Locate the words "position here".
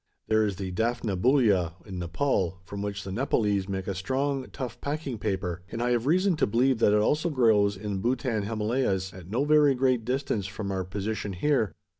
10.83-11.75